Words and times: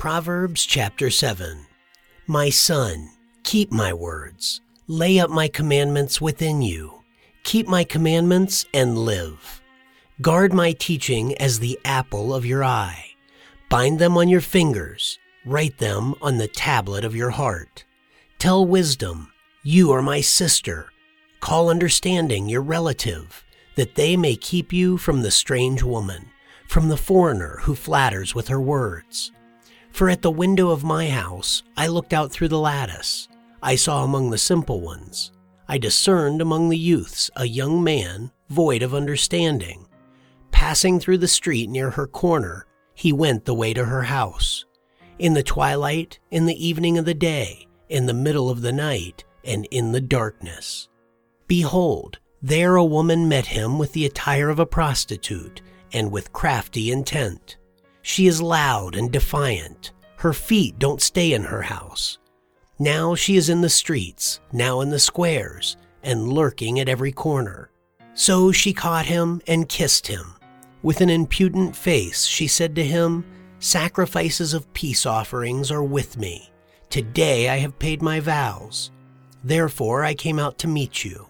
Proverbs 0.00 0.64
chapter 0.64 1.10
7 1.10 1.66
My 2.26 2.48
son, 2.48 3.10
keep 3.42 3.70
my 3.70 3.92
words, 3.92 4.62
lay 4.86 5.20
up 5.20 5.28
my 5.28 5.46
commandments 5.46 6.22
within 6.22 6.62
you. 6.62 7.02
Keep 7.44 7.68
my 7.68 7.84
commandments 7.84 8.64
and 8.72 8.96
live. 8.96 9.60
Guard 10.22 10.54
my 10.54 10.72
teaching 10.72 11.36
as 11.36 11.58
the 11.58 11.78
apple 11.84 12.32
of 12.32 12.46
your 12.46 12.64
eye. 12.64 13.10
Bind 13.68 13.98
them 13.98 14.16
on 14.16 14.30
your 14.30 14.40
fingers, 14.40 15.18
write 15.44 15.76
them 15.76 16.14
on 16.22 16.38
the 16.38 16.48
tablet 16.48 17.04
of 17.04 17.14
your 17.14 17.28
heart. 17.28 17.84
Tell 18.38 18.64
wisdom, 18.64 19.30
you 19.62 19.92
are 19.92 20.00
my 20.00 20.22
sister. 20.22 20.88
Call 21.40 21.68
understanding 21.68 22.48
your 22.48 22.62
relative, 22.62 23.44
that 23.74 23.96
they 23.96 24.16
may 24.16 24.34
keep 24.34 24.72
you 24.72 24.96
from 24.96 25.20
the 25.20 25.30
strange 25.30 25.82
woman, 25.82 26.30
from 26.66 26.88
the 26.88 26.96
foreigner 26.96 27.58
who 27.64 27.74
flatters 27.74 28.34
with 28.34 28.48
her 28.48 28.62
words. 28.62 29.30
For 29.92 30.08
at 30.08 30.22
the 30.22 30.30
window 30.30 30.70
of 30.70 30.84
my 30.84 31.08
house 31.08 31.62
I 31.76 31.86
looked 31.86 32.12
out 32.12 32.32
through 32.32 32.48
the 32.48 32.58
lattice. 32.58 33.28
I 33.62 33.76
saw 33.76 34.04
among 34.04 34.30
the 34.30 34.38
simple 34.38 34.80
ones. 34.80 35.32
I 35.68 35.78
discerned 35.78 36.40
among 36.40 36.68
the 36.68 36.78
youths 36.78 37.30
a 37.36 37.46
young 37.46 37.84
man 37.84 38.32
void 38.48 38.82
of 38.82 38.94
understanding. 38.94 39.86
Passing 40.50 40.98
through 40.98 41.18
the 41.18 41.28
street 41.28 41.70
near 41.70 41.90
her 41.90 42.06
corner, 42.06 42.66
he 42.94 43.12
went 43.12 43.44
the 43.44 43.54
way 43.54 43.72
to 43.74 43.84
her 43.84 44.02
house. 44.02 44.64
In 45.18 45.34
the 45.34 45.42
twilight, 45.42 46.18
in 46.30 46.46
the 46.46 46.66
evening 46.66 46.98
of 46.98 47.04
the 47.04 47.14
day, 47.14 47.68
in 47.88 48.06
the 48.06 48.14
middle 48.14 48.50
of 48.50 48.62
the 48.62 48.72
night, 48.72 49.24
and 49.44 49.66
in 49.70 49.92
the 49.92 50.00
darkness. 50.00 50.88
Behold, 51.46 52.18
there 52.42 52.76
a 52.76 52.84
woman 52.84 53.28
met 53.28 53.46
him 53.46 53.78
with 53.78 53.92
the 53.92 54.06
attire 54.06 54.48
of 54.48 54.58
a 54.58 54.66
prostitute 54.66 55.60
and 55.92 56.10
with 56.10 56.32
crafty 56.32 56.90
intent. 56.90 57.56
She 58.02 58.26
is 58.26 58.42
loud 58.42 58.96
and 58.96 59.10
defiant. 59.10 59.92
Her 60.16 60.32
feet 60.32 60.78
don't 60.78 61.00
stay 61.00 61.32
in 61.32 61.44
her 61.44 61.62
house. 61.62 62.18
Now 62.78 63.14
she 63.14 63.36
is 63.36 63.48
in 63.48 63.60
the 63.60 63.68
streets, 63.68 64.40
now 64.52 64.80
in 64.80 64.90
the 64.90 64.98
squares, 64.98 65.76
and 66.02 66.32
lurking 66.32 66.80
at 66.80 66.88
every 66.88 67.12
corner. 67.12 67.70
So 68.14 68.52
she 68.52 68.72
caught 68.72 69.06
him 69.06 69.40
and 69.46 69.68
kissed 69.68 70.06
him. 70.06 70.34
With 70.82 71.00
an 71.00 71.10
impudent 71.10 71.76
face, 71.76 72.24
she 72.24 72.46
said 72.46 72.74
to 72.76 72.84
him, 72.84 73.24
Sacrifices 73.58 74.54
of 74.54 74.72
peace 74.72 75.04
offerings 75.04 75.70
are 75.70 75.82
with 75.82 76.16
me. 76.16 76.50
Today 76.88 77.50
I 77.50 77.58
have 77.58 77.78
paid 77.78 78.00
my 78.00 78.18
vows. 78.18 78.90
Therefore 79.44 80.02
I 80.02 80.14
came 80.14 80.38
out 80.38 80.58
to 80.58 80.68
meet 80.68 81.04
you, 81.04 81.28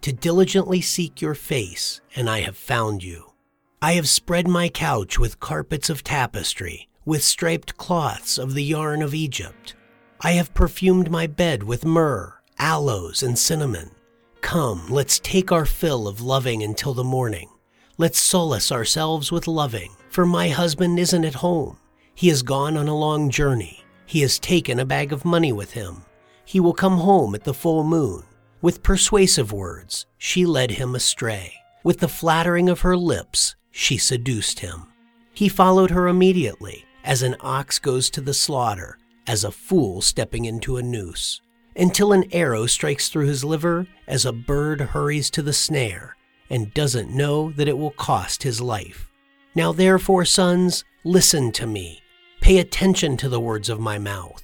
to 0.00 0.12
diligently 0.12 0.80
seek 0.80 1.20
your 1.20 1.34
face, 1.34 2.00
and 2.16 2.28
I 2.28 2.40
have 2.40 2.56
found 2.56 3.02
you. 3.04 3.32
I 3.80 3.92
have 3.92 4.08
spread 4.08 4.48
my 4.48 4.68
couch 4.68 5.20
with 5.20 5.38
carpets 5.38 5.88
of 5.88 6.02
tapestry, 6.02 6.88
with 7.04 7.22
striped 7.22 7.76
cloths 7.76 8.36
of 8.36 8.54
the 8.54 8.64
yarn 8.64 9.02
of 9.02 9.14
Egypt. 9.14 9.76
I 10.20 10.32
have 10.32 10.52
perfumed 10.52 11.12
my 11.12 11.28
bed 11.28 11.62
with 11.62 11.84
myrrh, 11.84 12.34
aloes, 12.58 13.22
and 13.22 13.38
cinnamon. 13.38 13.92
Come, 14.40 14.88
let's 14.88 15.20
take 15.20 15.52
our 15.52 15.64
fill 15.64 16.08
of 16.08 16.20
loving 16.20 16.64
until 16.64 16.92
the 16.92 17.04
morning. 17.04 17.50
Let's 17.98 18.18
solace 18.18 18.72
ourselves 18.72 19.30
with 19.30 19.46
loving, 19.46 19.94
for 20.10 20.26
my 20.26 20.48
husband 20.48 20.98
isn't 20.98 21.24
at 21.24 21.34
home. 21.34 21.78
He 22.16 22.28
has 22.30 22.42
gone 22.42 22.76
on 22.76 22.88
a 22.88 22.98
long 22.98 23.30
journey. 23.30 23.84
He 24.06 24.22
has 24.22 24.40
taken 24.40 24.80
a 24.80 24.84
bag 24.84 25.12
of 25.12 25.24
money 25.24 25.52
with 25.52 25.70
him. 25.70 26.02
He 26.44 26.58
will 26.58 26.74
come 26.74 26.98
home 26.98 27.32
at 27.36 27.44
the 27.44 27.54
full 27.54 27.84
moon. 27.84 28.24
With 28.60 28.82
persuasive 28.82 29.52
words, 29.52 30.06
she 30.16 30.46
led 30.46 30.72
him 30.72 30.96
astray. 30.96 31.54
With 31.84 32.00
the 32.00 32.08
flattering 32.08 32.68
of 32.68 32.80
her 32.80 32.96
lips, 32.96 33.54
she 33.70 33.98
seduced 33.98 34.60
him. 34.60 34.86
He 35.32 35.48
followed 35.48 35.90
her 35.90 36.08
immediately, 36.08 36.84
as 37.04 37.22
an 37.22 37.36
ox 37.40 37.78
goes 37.78 38.10
to 38.10 38.20
the 38.20 38.34
slaughter, 38.34 38.98
as 39.26 39.44
a 39.44 39.52
fool 39.52 40.00
stepping 40.00 40.44
into 40.44 40.76
a 40.76 40.82
noose, 40.82 41.40
until 41.76 42.12
an 42.12 42.24
arrow 42.32 42.66
strikes 42.66 43.08
through 43.08 43.26
his 43.26 43.44
liver, 43.44 43.86
as 44.06 44.24
a 44.24 44.32
bird 44.32 44.80
hurries 44.80 45.30
to 45.30 45.42
the 45.42 45.52
snare, 45.52 46.16
and 46.50 46.74
doesn't 46.74 47.14
know 47.14 47.52
that 47.52 47.68
it 47.68 47.78
will 47.78 47.92
cost 47.92 48.42
his 48.42 48.60
life. 48.60 49.12
Now, 49.54 49.72
therefore, 49.72 50.24
sons, 50.24 50.84
listen 51.04 51.52
to 51.52 51.66
me. 51.66 52.02
Pay 52.40 52.58
attention 52.58 53.16
to 53.18 53.28
the 53.28 53.40
words 53.40 53.68
of 53.68 53.80
my 53.80 53.98
mouth. 53.98 54.42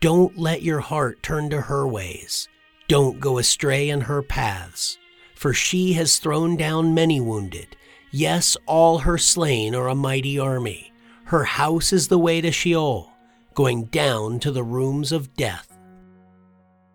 Don't 0.00 0.36
let 0.36 0.62
your 0.62 0.80
heart 0.80 1.22
turn 1.22 1.50
to 1.50 1.62
her 1.62 1.86
ways. 1.86 2.48
Don't 2.88 3.20
go 3.20 3.38
astray 3.38 3.88
in 3.88 4.02
her 4.02 4.22
paths. 4.22 4.98
For 5.34 5.52
she 5.52 5.94
has 5.94 6.18
thrown 6.18 6.56
down 6.56 6.94
many 6.94 7.20
wounded 7.20 7.76
Yes, 8.18 8.56
all 8.64 9.00
her 9.00 9.18
slain 9.18 9.74
are 9.74 9.88
a 9.88 9.94
mighty 9.94 10.38
army. 10.38 10.90
Her 11.24 11.44
house 11.44 11.92
is 11.92 12.08
the 12.08 12.16
way 12.16 12.40
to 12.40 12.50
Sheol, 12.50 13.12
going 13.52 13.84
down 13.84 14.40
to 14.40 14.50
the 14.50 14.62
rooms 14.62 15.12
of 15.12 15.34
death. 15.34 15.76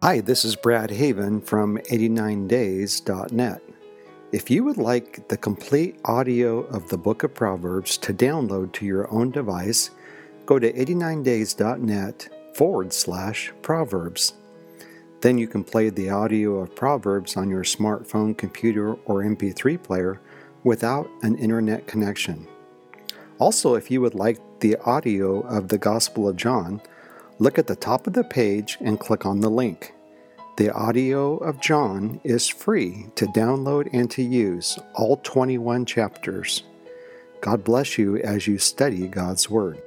Hi, 0.01 0.21
this 0.21 0.43
is 0.43 0.55
Brad 0.55 0.89
Haven 0.89 1.39
from 1.39 1.77
89days.net. 1.77 3.61
If 4.31 4.49
you 4.49 4.63
would 4.63 4.77
like 4.77 5.27
the 5.27 5.37
complete 5.37 5.99
audio 6.05 6.61
of 6.61 6.89
the 6.89 6.97
Book 6.97 7.21
of 7.21 7.35
Proverbs 7.35 7.99
to 7.99 8.15
download 8.15 8.71
to 8.71 8.85
your 8.87 9.07
own 9.13 9.29
device, 9.29 9.91
go 10.47 10.57
to 10.57 10.73
89days.net 10.73 12.29
forward 12.55 12.91
slash 12.91 13.53
Proverbs. 13.61 14.33
Then 15.21 15.37
you 15.37 15.47
can 15.47 15.63
play 15.63 15.91
the 15.91 16.09
audio 16.09 16.55
of 16.55 16.75
Proverbs 16.75 17.37
on 17.37 17.47
your 17.47 17.63
smartphone, 17.63 18.35
computer, 18.35 18.93
or 19.05 19.21
MP3 19.21 19.83
player 19.83 20.19
without 20.63 21.09
an 21.21 21.37
internet 21.37 21.87
connection. 21.87 22.47
Also, 23.39 23.75
if 23.75 23.89
you 23.89 24.01
would 24.01 24.15
like 24.15 24.39
the 24.59 24.77
audio 24.85 25.41
of 25.41 25.67
the 25.67 25.77
Gospel 25.77 26.27
of 26.29 26.35
John, 26.35 26.81
look 27.39 27.57
at 27.57 27.67
the 27.67 27.75
top 27.75 28.05
of 28.05 28.13
the 28.13 28.23
page 28.23 28.77
and 28.81 28.99
click 28.99 29.25
on 29.25 29.39
the 29.39 29.49
link. 29.49 29.93
The 30.57 30.69
audio 30.71 31.37
of 31.37 31.59
John 31.59 32.21
is 32.23 32.47
free 32.47 33.07
to 33.15 33.25
download 33.27 33.89
and 33.93 34.11
to 34.11 34.21
use, 34.21 34.77
all 34.93 35.17
21 35.23 35.85
chapters. 35.85 36.63
God 37.39 37.63
bless 37.63 37.97
you 37.97 38.17
as 38.17 38.45
you 38.45 38.59
study 38.59 39.07
God's 39.07 39.49
Word. 39.49 39.81